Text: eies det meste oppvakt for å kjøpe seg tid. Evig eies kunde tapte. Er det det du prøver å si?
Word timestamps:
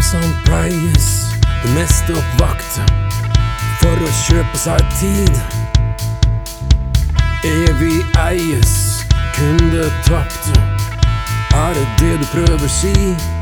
eies 0.00 1.26
det 1.62 1.74
meste 1.74 2.14
oppvakt 2.16 2.78
for 3.82 4.00
å 4.00 4.12
kjøpe 4.24 4.56
seg 4.56 4.80
tid. 4.96 5.40
Evig 7.44 8.00
eies 8.22 9.04
kunde 9.36 9.90
tapte. 10.08 10.56
Er 11.52 11.76
det 11.76 11.84
det 12.00 12.14
du 12.22 12.26
prøver 12.32 12.64
å 12.64 12.72
si? 12.80 13.39